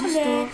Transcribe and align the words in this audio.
carnet. 0.00 0.48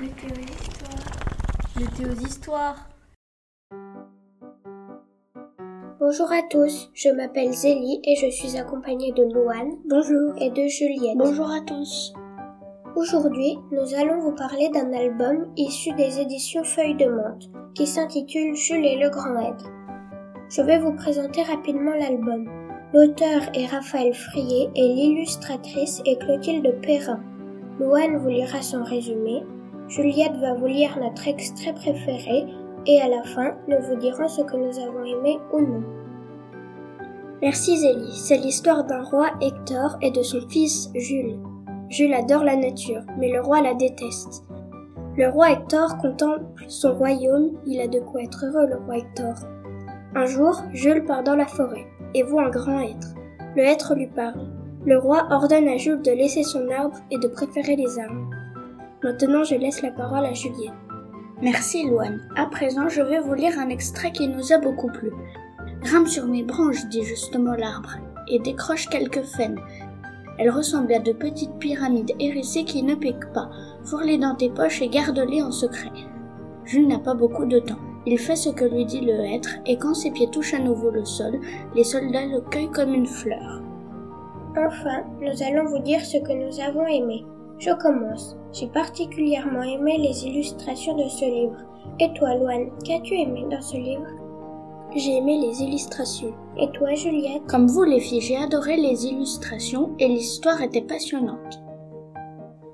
Météo 0.00 0.30
Histoire. 0.42 1.04
Météo 1.76 2.08
Histoire. 2.26 2.88
Bonjour 6.00 6.30
à 6.30 6.42
tous, 6.42 6.90
je 6.94 7.08
m'appelle 7.08 7.52
Zélie 7.52 8.00
et 8.04 8.16
je 8.16 8.30
suis 8.30 8.58
accompagnée 8.58 9.12
de 9.12 9.22
Louane. 9.22 9.78
Bonjour. 9.88 10.34
Et 10.38 10.50
de 10.50 10.68
Juliette. 10.68 11.16
Bonjour 11.16 11.50
à 11.50 11.60
tous. 11.60 12.12
Aujourd'hui, 12.96 13.58
nous 13.72 13.92
allons 13.96 14.20
vous 14.20 14.36
parler 14.36 14.68
d'un 14.68 14.92
album 14.92 15.46
issu 15.56 15.92
des 15.94 16.20
éditions 16.20 16.62
Feuilles 16.62 16.94
de 16.94 17.06
Menthe 17.06 17.50
qui 17.74 17.88
s'intitule 17.88 18.54
Jules 18.54 18.86
et 18.86 18.96
le 18.96 19.10
Grand 19.10 19.36
Aide. 19.40 19.62
Je 20.48 20.62
vais 20.62 20.78
vous 20.78 20.92
présenter 20.92 21.42
rapidement 21.42 21.90
l'album. 21.90 22.48
L'auteur 22.92 23.42
est 23.52 23.66
Raphaël 23.66 24.14
Frier 24.14 24.70
et 24.76 24.88
l'illustratrice 24.94 26.02
est 26.06 26.20
Clotilde 26.20 26.72
Perrin. 26.82 27.18
Louane 27.80 28.18
vous 28.18 28.28
lira 28.28 28.62
son 28.62 28.84
résumé. 28.84 29.42
Juliette 29.88 30.36
va 30.36 30.54
vous 30.54 30.66
lire 30.66 30.96
notre 31.00 31.26
extrait 31.26 31.74
préféré 31.74 32.46
et 32.86 33.00
à 33.00 33.08
la 33.08 33.24
fin, 33.24 33.56
nous 33.66 33.82
vous 33.88 33.96
dirons 33.96 34.28
ce 34.28 34.42
que 34.42 34.56
nous 34.56 34.78
avons 34.78 35.02
aimé 35.02 35.40
ou 35.52 35.60
non. 35.60 35.82
Merci 37.42 37.76
Zélie, 37.76 38.12
c'est 38.14 38.38
l'histoire 38.38 38.84
d'un 38.84 39.02
roi 39.02 39.30
Hector 39.40 39.98
et 40.00 40.12
de 40.12 40.22
son 40.22 40.40
fils 40.48 40.90
Jules. 40.94 41.40
Jules 41.94 42.12
adore 42.12 42.42
la 42.42 42.56
nature, 42.56 43.02
mais 43.20 43.30
le 43.30 43.40
roi 43.40 43.60
la 43.60 43.72
déteste. 43.72 44.42
Le 45.16 45.28
roi 45.28 45.52
Hector 45.52 45.96
contemple 45.98 46.64
son 46.66 46.92
royaume, 46.92 47.52
il 47.66 47.80
a 47.80 47.86
de 47.86 48.00
quoi 48.00 48.20
être 48.20 48.46
heureux 48.46 48.66
le 48.66 48.78
roi 48.78 48.98
Hector. 48.98 49.34
Un 50.16 50.26
jour, 50.26 50.60
Jules 50.72 51.04
part 51.04 51.22
dans 51.22 51.36
la 51.36 51.46
forêt 51.46 51.86
et 52.14 52.24
voit 52.24 52.46
un 52.46 52.50
grand 52.50 52.80
hêtre. 52.80 53.14
Le 53.54 53.62
hêtre 53.62 53.94
lui 53.94 54.08
parle. 54.08 54.48
Le 54.84 54.98
roi 54.98 55.28
ordonne 55.30 55.68
à 55.68 55.76
Jules 55.76 56.02
de 56.02 56.10
laisser 56.10 56.42
son 56.42 56.68
arbre 56.68 56.98
et 57.12 57.18
de 57.18 57.28
préférer 57.28 57.76
les 57.76 57.96
armes. 58.00 58.28
Maintenant, 59.04 59.44
je 59.44 59.54
laisse 59.54 59.80
la 59.80 59.92
parole 59.92 60.26
à 60.26 60.32
Juliette. 60.32 60.72
Merci 61.42 61.88
Loane. 61.88 62.28
À 62.36 62.46
présent, 62.46 62.88
je 62.88 63.02
vais 63.02 63.20
vous 63.20 63.34
lire 63.34 63.56
un 63.56 63.68
extrait 63.68 64.10
qui 64.10 64.26
nous 64.26 64.52
a 64.52 64.58
beaucoup 64.58 64.88
plu. 64.88 65.12
Grimpe 65.82 66.08
sur 66.08 66.26
mes 66.26 66.42
branches, 66.42 66.88
dit 66.88 67.04
justement 67.04 67.54
l'arbre, 67.54 67.98
et 68.26 68.40
décroche 68.40 68.88
quelques 68.88 69.22
faines. 69.22 69.60
Elles 70.38 70.50
ressemblent 70.50 70.92
à 70.92 70.98
de 70.98 71.12
petites 71.12 71.58
pyramides 71.58 72.12
hérissées 72.18 72.64
qui 72.64 72.82
ne 72.82 72.94
piquent 72.94 73.32
pas. 73.32 73.50
Fourre-les 73.84 74.18
dans 74.18 74.34
tes 74.34 74.50
poches 74.50 74.82
et 74.82 74.88
garde-les 74.88 75.42
en 75.42 75.52
secret. 75.52 75.92
Jules 76.64 76.88
n'a 76.88 76.98
pas 76.98 77.14
beaucoup 77.14 77.46
de 77.46 77.58
temps. 77.58 77.78
Il 78.06 78.18
fait 78.18 78.36
ce 78.36 78.50
que 78.50 78.64
lui 78.64 78.84
dit 78.84 79.00
le 79.00 79.14
hêtre, 79.24 79.50
et 79.64 79.78
quand 79.78 79.94
ses 79.94 80.10
pieds 80.10 80.28
touchent 80.30 80.54
à 80.54 80.58
nouveau 80.58 80.90
le 80.90 81.04
sol, 81.04 81.38
les 81.74 81.84
soldats 81.84 82.26
le 82.26 82.40
cueillent 82.40 82.70
comme 82.70 82.94
une 82.94 83.06
fleur. 83.06 83.62
Enfin, 84.56 85.04
nous 85.20 85.42
allons 85.42 85.68
vous 85.68 85.82
dire 85.82 86.00
ce 86.04 86.18
que 86.18 86.32
nous 86.32 86.60
avons 86.60 86.86
aimé. 86.86 87.24
Je 87.58 87.70
commence. 87.70 88.36
J'ai 88.52 88.66
particulièrement 88.68 89.62
aimé 89.62 89.98
les 89.98 90.26
illustrations 90.26 90.96
de 90.96 91.08
ce 91.08 91.24
livre. 91.24 91.56
Et 92.00 92.12
toi, 92.14 92.34
Loane, 92.34 92.70
qu'as-tu 92.84 93.14
aimé 93.14 93.46
dans 93.50 93.62
ce 93.62 93.76
livre? 93.76 94.06
J'ai 94.96 95.16
aimé 95.16 95.38
les 95.40 95.60
illustrations. 95.60 96.32
Et 96.56 96.70
toi, 96.70 96.94
Juliette? 96.94 97.42
Comme 97.48 97.66
vous, 97.66 97.82
les 97.82 97.98
filles, 97.98 98.20
j'ai 98.20 98.36
adoré 98.36 98.76
les 98.76 99.06
illustrations 99.06 99.90
et 99.98 100.06
l'histoire 100.06 100.62
était 100.62 100.82
passionnante. 100.82 101.60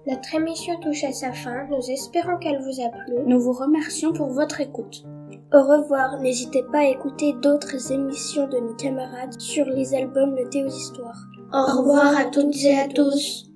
Notre 0.06 0.34
émission 0.34 0.78
touche 0.80 1.04
à 1.04 1.12
sa 1.12 1.32
fin. 1.32 1.66
Nous 1.70 1.91
espérons 1.91 2.36
qu'elle 2.38 2.60
vous 2.60 2.82
a 2.82 2.91
plu. 2.91 3.14
Nous 3.26 3.41
vous 3.41 3.53
remercions 3.53 4.12
pour 4.12 4.28
votre 4.28 4.60
écoute. 4.60 5.04
Au 5.53 5.62
revoir. 5.62 6.20
N'hésitez 6.20 6.62
pas 6.70 6.81
à 6.81 6.88
écouter 6.88 7.34
d'autres 7.42 7.91
émissions 7.91 8.47
de 8.48 8.58
nos 8.58 8.75
camarades 8.75 9.41
sur 9.41 9.64
les 9.64 9.94
albums 9.94 10.37
Le 10.37 10.48
Théo 10.50 10.66
d'Histoire. 10.66 11.16
Au 11.52 11.78
revoir 11.78 12.16
à 12.19 12.26
toutes 12.26 12.54
et 12.64 12.78
à 12.78 12.88
tous. 12.88 13.50